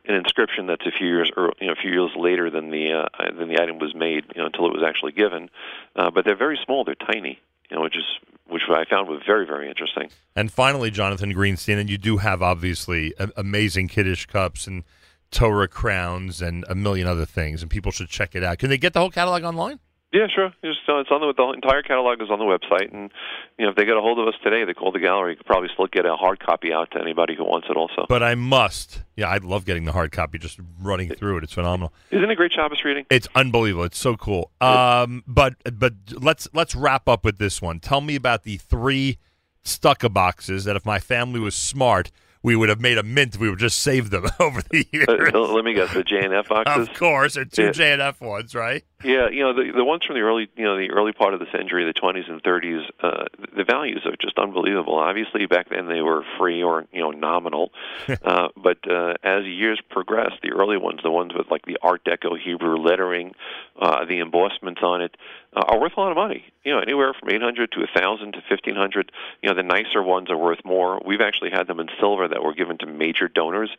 an 0.06 0.16
inscription 0.16 0.68
that's 0.68 0.86
a 0.86 0.92
few 0.92 1.08
years, 1.08 1.32
or 1.38 1.54
you 1.62 1.68
know, 1.68 1.74
a 1.74 1.78
few 1.78 1.92
years 1.92 2.12
later 2.18 2.50
than 2.50 2.70
the 2.70 2.92
uh, 2.92 3.32
than 3.32 3.48
the 3.48 3.62
item 3.62 3.80
was 3.80 3.96
made, 3.96 4.26
you 4.36 4.42
know, 4.42 4.48
until 4.48 4.66
it 4.66 4.74
was 4.74 4.84
actually 4.86 5.14
given. 5.14 5.50
Uh, 5.96 6.12
but 6.12 6.26
they're 6.26 6.36
very 6.36 6.60
small. 6.66 6.84
They're 6.84 6.96
tiny, 6.96 7.40
you 7.70 7.78
know, 7.78 7.84
which 7.84 7.98
is 7.98 8.06
which 8.48 8.64
I 8.70 8.84
found 8.84 9.08
was 9.08 9.22
very, 9.26 9.46
very 9.46 9.70
interesting. 9.70 10.10
And 10.36 10.52
finally, 10.52 10.92
Jonathan 10.92 11.34
Greenstein, 11.34 11.80
and 11.80 11.90
you 11.90 11.98
do 11.98 12.18
have 12.18 12.42
obviously 12.42 13.14
amazing 13.38 13.88
Kiddush 13.88 14.26
cups 14.26 14.68
and 14.68 14.84
Torah 15.32 15.70
crowns 15.70 16.42
and 16.42 16.66
a 16.70 16.76
million 16.76 17.08
other 17.08 17.26
things, 17.26 17.62
and 17.62 17.72
people 17.72 17.94
should 17.94 18.10
check 18.10 18.36
it 18.36 18.44
out. 18.44 18.60
Can 18.60 18.70
they 18.70 18.78
get 18.78 18.94
the 18.94 19.00
whole 19.00 19.12
catalog 19.12 19.44
online? 19.44 19.80
Yeah, 20.16 20.28
sure. 20.34 20.54
Just, 20.64 20.80
uh, 20.88 21.00
it's 21.00 21.12
on 21.12 21.20
the, 21.20 21.34
the 21.36 21.44
entire 21.54 21.82
catalog 21.82 22.22
is 22.22 22.30
on 22.32 22.40
the 22.40 22.46
website, 22.46 22.94
and 22.94 23.12
you 23.60 23.66
know, 23.66 23.72
if 23.72 23.76
they 23.76 23.84
get 23.84 23.98
a 23.98 24.02
hold 24.02 24.18
of 24.18 24.28
us 24.28 24.34
today, 24.42 24.64
they 24.64 24.74
call 24.74 24.94
the 24.94 25.00
gallery. 25.00 25.32
You 25.34 25.38
could 25.38 25.46
probably 25.46 25.68
still 25.74 25.88
get 25.88 26.06
a 26.06 26.16
hard 26.16 26.40
copy 26.40 26.72
out 26.72 26.92
to 26.92 27.02
anybody 27.02 27.36
who 27.36 27.44
wants 27.44 27.68
it. 27.70 27.76
Also, 27.76 28.06
But 28.08 28.24
I 28.24 28.34
must. 28.36 29.04
Yeah, 29.18 29.30
I'd 29.30 29.44
love 29.44 29.66
getting 29.66 29.84
the 29.84 29.92
hard 29.92 30.14
copy, 30.14 30.38
just 30.38 30.58
running 30.82 31.10
through 31.14 31.38
it. 31.38 31.44
It's 31.44 31.54
phenomenal. 31.54 31.92
isn't 32.12 32.30
it 32.32 32.36
great 32.36 32.54
Shabbos 32.54 32.84
reading? 32.86 33.06
It's 33.10 33.28
unbelievable. 33.36 33.84
It's 33.84 33.98
so 33.98 34.16
cool. 34.16 34.52
Um, 34.62 35.24
but 35.28 35.56
but 35.74 35.94
let's 36.14 36.48
let's 36.54 36.76
wrap 36.76 37.10
up 37.10 37.26
with 37.26 37.38
this 37.38 37.62
one. 37.62 37.80
Tell 37.82 38.00
me 38.02 38.16
about 38.16 38.44
the 38.44 38.56
three 38.58 39.18
tzedakah 39.66 40.14
boxes 40.14 40.64
that 40.64 40.76
if 40.78 40.86
my 40.86 41.00
family 41.00 41.40
was 41.40 41.56
smart, 41.56 42.12
we 42.44 42.56
would 42.56 42.70
have 42.70 42.80
made 42.80 43.00
a 43.00 43.04
mint. 43.04 43.38
We 43.40 43.50
would 43.50 43.58
just 43.58 43.80
save 43.80 44.12
them 44.12 44.28
over 44.40 44.62
the 44.70 44.86
years. 44.94 45.08
Uh, 45.10 45.40
let 45.40 45.66
me 45.66 45.74
guess, 45.74 45.92
the 45.94 46.04
JNF 46.04 46.48
boxes. 46.48 46.88
of 46.88 46.94
course, 46.96 47.34
they're 47.34 47.46
two 47.46 47.64
Yeah. 47.66 47.72
J 47.72 47.94
and 47.94 48.02
F 48.04 48.22
ones, 48.22 48.54
right? 48.54 48.84
Yeah, 49.06 49.30
you 49.30 49.42
know 49.42 49.54
the 49.54 49.72
the 49.72 49.84
ones 49.84 50.04
from 50.04 50.16
the 50.16 50.22
early 50.22 50.50
you 50.56 50.66
know 50.66 50.78
the 50.78 50.92
early 50.92 51.14
part 51.14 51.34
of 51.34 51.40
the 51.40 51.46
century, 51.52 51.86
the 51.86 51.94
20s 51.94 52.30
and 52.30 52.42
30s. 52.42 52.90
Uh, 53.00 53.26
the 53.56 53.64
values 53.64 54.02
are 54.06 54.16
just 54.20 54.38
unbelievable. 54.40 54.96
Obviously, 54.96 55.46
back 55.46 55.70
then 55.70 55.88
they 55.88 56.02
were 56.02 56.24
free 56.40 56.64
or 56.64 56.86
you 56.92 57.02
know 57.02 57.12
nominal, 57.12 57.72
uh, 58.24 58.50
but 58.58 58.80
uh, 58.90 59.14
as 59.24 59.46
years 59.46 59.80
progressed, 59.90 60.42
the 60.42 60.52
early 60.52 60.78
ones, 60.78 61.02
the 61.04 61.12
ones 61.12 61.34
with 61.36 61.52
like 61.52 61.66
the 61.66 61.78
Art 61.82 62.04
Deco 62.04 62.38
Hebrew 62.38 62.78
lettering, 62.78 63.36
uh, 63.80 64.06
the 64.06 64.20
embossments 64.20 64.82
on 64.82 65.02
it 65.02 65.16
uh, 65.56 65.64
are 65.68 65.80
worth 65.80 65.94
a 65.98 66.00
lot 66.00 66.12
of 66.12 66.18
money. 66.18 66.46
You 66.64 66.74
know, 66.74 66.80
anywhere 66.80 67.14
from 67.14 67.30
eight 67.30 67.42
hundred 67.42 67.72
to 67.74 67.84
a 67.84 67.88
thousand 67.88 68.34
to 68.34 68.42
fifteen 68.50 68.76
hundred. 68.76 69.12
You 69.42 69.50
know, 69.50 69.56
the 69.56 69.64
nicer 69.64 70.02
ones 70.02 70.30
are 70.30 70.38
worth 70.38 70.66
more. 70.66 71.02
We've 71.06 71.22
actually 71.22 71.52
had 71.52 71.68
them 71.68 71.80
in 71.80 71.88
silver 72.00 72.28
that 72.28 72.44
were 72.44 72.54
given 72.54 72.78
to 72.80 72.88
major 72.88 73.28
donors, 73.28 73.70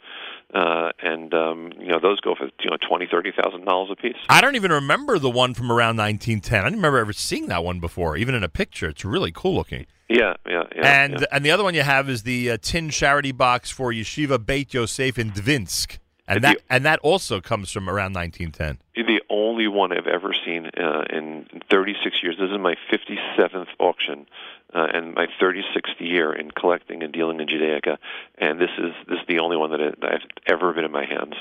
uh, 0.54 0.92
and 1.00 1.34
um, 1.34 1.72
you 1.78 1.88
know 1.88 1.98
those 1.98 2.20
go 2.20 2.34
for 2.34 2.48
you 2.60 2.70
know 2.70 2.76
twenty, 2.76 3.06
thirty 3.06 3.32
thousand 3.32 3.64
dollars 3.64 3.90
a 3.90 3.96
piece. 3.96 4.16
I 4.28 4.40
don't 4.40 4.54
even 4.54 4.70
remember 4.70 5.15
the 5.18 5.30
one 5.30 5.54
from 5.54 5.70
around 5.70 5.96
1910. 5.96 6.60
I 6.60 6.64
didn't 6.64 6.76
remember 6.76 6.98
ever 6.98 7.12
seeing 7.12 7.46
that 7.48 7.64
one 7.64 7.80
before, 7.80 8.16
even 8.16 8.34
in 8.34 8.44
a 8.44 8.48
picture. 8.48 8.88
It's 8.88 9.04
really 9.04 9.32
cool 9.32 9.54
looking. 9.54 9.86
Yeah, 10.08 10.34
yeah, 10.46 10.62
yeah. 10.74 11.02
and 11.02 11.20
yeah. 11.20 11.26
and 11.32 11.44
the 11.44 11.50
other 11.50 11.64
one 11.64 11.74
you 11.74 11.82
have 11.82 12.08
is 12.08 12.22
the 12.22 12.52
uh, 12.52 12.58
tin 12.62 12.90
charity 12.90 13.32
box 13.32 13.70
for 13.70 13.92
Yeshiva 13.92 14.44
Beit 14.44 14.72
Yosef 14.72 15.18
in 15.18 15.32
Dvinsk, 15.32 15.98
and 16.28 16.44
that 16.44 16.58
and 16.70 16.84
that 16.84 17.00
also 17.00 17.40
comes 17.40 17.72
from 17.72 17.88
around 17.88 18.14
1910. 18.14 18.78
the 19.06 19.22
only 19.28 19.66
one 19.66 19.92
I've 19.92 20.06
ever 20.06 20.32
seen 20.44 20.66
uh, 20.66 21.04
in 21.10 21.46
36 21.70 22.22
years. 22.22 22.36
This 22.38 22.50
is 22.50 22.58
my 22.58 22.76
57th 22.90 23.68
auction 23.80 24.26
uh, 24.74 24.86
and 24.92 25.14
my 25.14 25.26
36th 25.40 25.98
year 25.98 26.32
in 26.32 26.50
collecting 26.52 27.02
and 27.02 27.12
dealing 27.12 27.40
in 27.40 27.48
Judaica, 27.48 27.98
and 28.38 28.60
this 28.60 28.70
is 28.78 28.92
this 29.08 29.18
is 29.18 29.26
the 29.26 29.40
only 29.40 29.56
one 29.56 29.70
that, 29.70 29.80
I, 29.80 29.90
that 30.00 30.12
I've 30.12 30.28
ever 30.46 30.72
been 30.72 30.84
in 30.84 30.92
my 30.92 31.04
hands. 31.04 31.34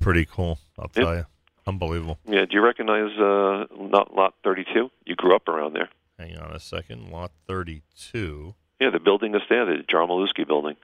Pretty 0.00 0.24
cool, 0.24 0.58
I'll 0.78 0.88
tell 0.88 1.14
you. 1.14 1.26
Unbelievable. 1.66 2.18
Yeah, 2.26 2.44
do 2.44 2.52
you 2.52 2.60
recognize 2.62 3.10
uh, 3.18 3.64
lot, 3.76 4.14
lot 4.14 4.34
32? 4.44 4.90
You 5.06 5.16
grew 5.16 5.34
up 5.34 5.48
around 5.48 5.74
there. 5.74 5.88
Hang 6.18 6.36
on 6.38 6.52
a 6.52 6.60
second. 6.60 7.10
Lot 7.10 7.32
32. 7.48 8.54
Yeah, 8.80 8.90
the 8.90 9.00
building 9.00 9.34
is 9.34 9.40
there, 9.48 9.64
the 9.64 9.82
Jarmulowsky 9.84 10.46
building. 10.46 10.76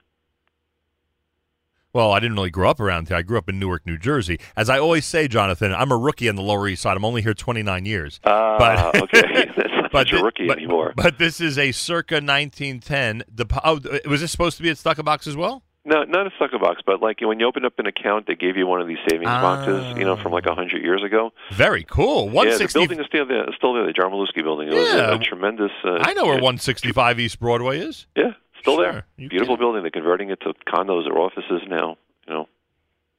Well, 1.93 2.11
I 2.13 2.19
didn't 2.21 2.35
really 2.37 2.49
grow 2.51 2.69
up 2.69 2.79
around 2.79 3.09
here. 3.09 3.17
I 3.17 3.21
grew 3.21 3.37
up 3.37 3.49
in 3.49 3.59
Newark, 3.59 3.85
New 3.85 3.97
Jersey. 3.97 4.39
As 4.55 4.69
I 4.69 4.79
always 4.79 5.05
say, 5.05 5.27
Jonathan, 5.27 5.73
I'm 5.73 5.91
a 5.91 5.97
rookie 5.97 6.29
on 6.29 6.35
the 6.37 6.41
Lower 6.41 6.67
East 6.69 6.81
Side. 6.83 6.95
I'm 6.95 7.03
only 7.03 7.21
here 7.21 7.33
29 7.33 7.85
years. 7.85 8.19
Ah, 8.23 8.57
But- 8.57 9.01
okay. 9.03 9.21
That's 9.55 9.57
not 9.57 9.81
But 9.91 10.11
a 10.13 10.23
rookie 10.23 10.47
but, 10.47 10.57
anymore. 10.57 10.93
But 10.95 11.17
this 11.17 11.41
is 11.41 11.57
a 11.57 11.73
circa 11.73 12.15
1910. 12.15 13.23
Depo- 13.35 13.59
oh, 13.65 14.09
was 14.09 14.21
this 14.21 14.31
supposed 14.31 14.55
to 14.55 14.63
be 14.63 14.69
at 14.69 14.77
tzedakah 14.77 15.03
Box 15.03 15.27
as 15.27 15.35
well? 15.35 15.63
No, 15.83 16.03
not 16.03 16.27
a 16.27 16.29
tzedakah 16.31 16.61
box, 16.61 16.81
but 16.85 17.01
like 17.01 17.21
when 17.21 17.39
you 17.39 17.47
opened 17.47 17.65
up 17.65 17.79
an 17.79 17.87
account, 17.87 18.27
they 18.27 18.35
gave 18.35 18.55
you 18.55 18.67
one 18.67 18.81
of 18.81 18.87
these 18.87 18.99
savings 19.09 19.25
boxes, 19.25 19.97
you 19.97 20.05
know, 20.05 20.15
from 20.15 20.31
like 20.31 20.45
a 20.45 20.53
hundred 20.53 20.83
years 20.83 21.01
ago. 21.03 21.31
Very 21.53 21.83
cool. 21.85 22.25
Yeah, 22.45 22.55
the 22.57 22.69
building 22.71 22.99
is 22.99 23.07
still 23.07 23.25
there. 23.25 23.45
Still 23.57 23.73
there, 23.73 23.85
the 23.87 23.93
Jarmulowsky 23.93 24.43
building. 24.43 24.67
It 24.67 24.75
was 24.75 24.87
Yeah. 24.93 25.11
a, 25.11 25.15
a 25.15 25.19
tremendous. 25.19 25.71
Uh, 25.83 25.97
I 26.01 26.13
know 26.13 26.25
where 26.25 26.35
yeah, 26.35 26.41
165 26.41 27.19
East 27.19 27.39
Broadway 27.39 27.79
is. 27.79 28.05
Yeah, 28.15 28.33
still 28.59 28.75
Sure, 28.75 28.91
there. 28.91 29.05
you 29.17 29.27
Beautiful 29.29 29.55
can. 29.55 29.63
building. 29.63 29.81
They're 29.81 29.89
converting 29.91 30.29
it 30.29 30.39
to 30.41 30.53
condos 30.71 31.07
or 31.07 31.17
offices 31.17 31.61
now. 31.67 31.97
You 32.27 32.33
know. 32.33 32.49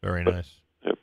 Very 0.04 0.22
nice. 0.22 0.60
Yep. 0.84 0.98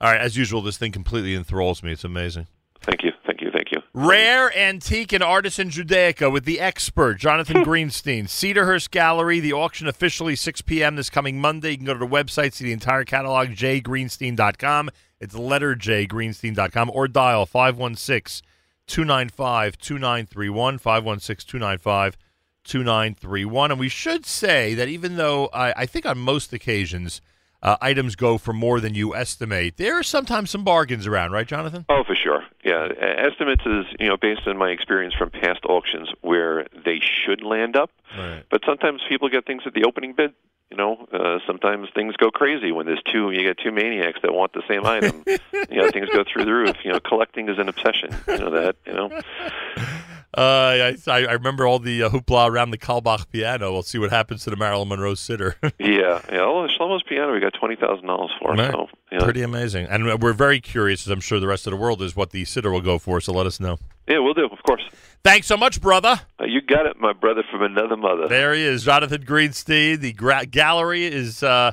All 0.00 0.10
right, 0.10 0.20
as 0.20 0.36
usual, 0.36 0.62
this 0.62 0.78
thing 0.78 0.90
completely 0.90 1.36
enthralls 1.36 1.82
me. 1.84 1.92
It's 1.92 2.02
amazing. 2.04 2.48
Thank 2.80 3.04
you. 3.04 3.12
Thank 3.24 3.40
you. 3.40 3.50
Thank 3.52 3.70
you. 3.70 3.78
Rare, 3.98 4.54
antique, 4.54 5.14
and 5.14 5.22
artisan 5.22 5.70
Judaica 5.70 6.30
with 6.30 6.44
the 6.44 6.60
expert, 6.60 7.14
Jonathan 7.14 7.56
Greenstein. 7.64 8.24
Cedarhurst 8.24 8.90
Gallery, 8.90 9.40
the 9.40 9.54
auction 9.54 9.88
officially 9.88 10.36
6 10.36 10.60
p.m. 10.60 10.96
this 10.96 11.08
coming 11.08 11.40
Monday. 11.40 11.70
You 11.70 11.76
can 11.78 11.86
go 11.86 11.94
to 11.94 11.98
the 12.00 12.06
website, 12.06 12.52
see 12.52 12.66
the 12.66 12.74
entire 12.74 13.04
catalog, 13.04 13.52
jgreenstein.com. 13.52 14.90
It's 15.18 15.34
letter 15.34 15.74
J, 15.74 16.06
greenstein.com, 16.06 16.90
or 16.92 17.08
dial 17.08 17.46
516 17.46 18.46
295 18.86 19.78
2931, 19.78 20.76
516 20.76 21.50
295 21.50 22.18
2931. 22.64 23.70
And 23.70 23.80
we 23.80 23.88
should 23.88 24.26
say 24.26 24.74
that 24.74 24.88
even 24.88 25.16
though 25.16 25.46
I, 25.54 25.72
I 25.74 25.86
think 25.86 26.04
on 26.04 26.18
most 26.18 26.52
occasions 26.52 27.22
uh, 27.62 27.76
items 27.80 28.16
go 28.16 28.38
for 28.38 28.52
more 28.52 28.80
than 28.80 28.94
you 28.94 29.14
estimate, 29.14 29.76
there 29.76 29.98
are 29.98 30.02
sometimes 30.02 30.50
some 30.50 30.64
bargains 30.64 31.06
around, 31.06 31.32
right, 31.32 31.46
Jonathan? 31.46 31.84
Oh, 31.88 32.04
for 32.04 32.14
sure. 32.14 32.44
Yeah, 32.64 32.88
Uh, 33.00 33.04
estimates 33.28 33.62
is 33.66 33.84
you 34.00 34.08
know 34.08 34.16
based 34.16 34.46
on 34.46 34.56
my 34.56 34.70
experience 34.70 35.14
from 35.14 35.30
past 35.30 35.60
auctions 35.68 36.08
where 36.22 36.66
they 36.84 37.00
should 37.00 37.42
land 37.42 37.76
up, 37.76 37.90
Right. 38.18 38.42
but 38.50 38.62
sometimes 38.66 39.02
people 39.08 39.28
get 39.28 39.46
things 39.46 39.62
at 39.66 39.74
the 39.74 39.84
opening 39.84 40.12
bid. 40.12 40.32
You 40.70 40.76
know, 40.76 41.06
uh, 41.12 41.38
sometimes 41.46 41.88
things 41.94 42.16
go 42.16 42.32
crazy 42.32 42.72
when 42.72 42.86
there's 42.86 43.02
two. 43.12 43.30
You 43.30 43.42
get 43.42 43.56
two 43.58 43.70
maniacs 43.70 44.18
that 44.22 44.34
want 44.34 44.52
the 44.52 44.62
same 44.66 44.84
item. 44.84 45.22
you 45.70 45.76
know, 45.76 45.88
things 45.92 46.08
go 46.12 46.24
through 46.24 46.44
the 46.44 46.52
roof. 46.52 46.74
You 46.84 46.92
know, 46.92 46.98
collecting 46.98 47.48
is 47.48 47.56
an 47.58 47.68
obsession. 47.68 48.10
You 48.26 48.38
know 48.38 48.50
that. 48.50 48.74
You 48.84 48.92
know. 48.94 49.20
Uh, 50.36 50.92
I, 51.06 51.24
I 51.24 51.32
remember 51.32 51.66
all 51.66 51.78
the 51.78 52.02
uh, 52.02 52.10
hoopla 52.10 52.50
around 52.50 52.70
the 52.70 52.76
Carlebach 52.78 53.30
piano. 53.30 53.72
We'll 53.72 53.82
see 53.82 53.98
what 53.98 54.10
happens 54.10 54.44
to 54.44 54.50
the 54.50 54.56
Marilyn 54.56 54.88
Monroe 54.88 55.14
siddur. 55.14 55.54
Yeah, 55.78 56.20
yeah. 56.30 56.44
Well, 56.46 56.68
Shlomo's 56.68 57.02
piano 57.04 57.32
we 57.32 57.40
got 57.40 57.54
twenty 57.54 57.76
thousand 57.76 58.06
dollars 58.06 58.30
for. 58.38 58.52
Right. 58.52 58.70
So, 58.70 58.88
know, 59.12 59.24
Pretty 59.24 59.40
amazing. 59.42 59.86
And 59.86 60.20
we're 60.20 60.32
very 60.34 60.60
curious, 60.60 61.06
as 61.06 61.10
I'm 61.10 61.20
sure 61.20 61.40
the 61.40 61.46
rest 61.46 61.66
of 61.66 61.70
the 61.70 61.76
world 61.76 62.02
is, 62.02 62.14
what 62.14 62.30
the 62.30 62.42
siddur 62.44 62.70
will 62.72 62.80
go 62.82 62.98
for. 62.98 63.20
So 63.20 63.32
let 63.32 63.46
us 63.46 63.58
know. 63.60 63.78
yeah, 64.06 64.18
we'll 64.18 64.34
do. 64.34 64.44
Of 64.46 64.62
course. 64.64 64.82
Thanks 65.24 65.46
so 65.46 65.56
much, 65.56 65.80
brother. 65.80 66.20
Uh, 66.40 66.44
you 66.44 66.60
got 66.60 66.84
it, 66.86 67.00
my 67.00 67.12
brother 67.14 67.42
from 67.50 67.62
another 67.62 67.96
mother. 67.96 68.28
There 68.28 68.52
he 68.54 68.62
is, 68.62 68.84
Jonathan 68.84 69.24
Greenstein. 69.24 69.98
The 70.00 70.12
gra- 70.12 70.44
gallery 70.46 71.06
is 71.06 71.42
uh, 71.42 71.72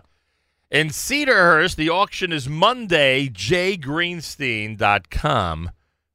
in 0.72 0.88
Cedarhurst. 0.88 1.76
The 1.76 1.90
auction 1.90 2.32
is 2.32 2.48
Monday. 2.48 3.28
jgreenstein.com 3.30 5.70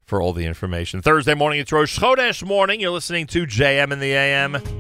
for 0.09 0.23
all 0.23 0.33
the 0.33 0.47
information. 0.47 1.03
Thursday 1.03 1.35
morning, 1.35 1.61
it's 1.61 1.71
Rosh 1.71 1.99
Chodesh 1.99 2.43
morning. 2.43 2.81
You're 2.81 2.91
listening 2.91 3.27
to 3.29 3.47
JM 3.47 3.93
in 3.93 4.01
the 4.01 4.15
AM. 4.15 4.57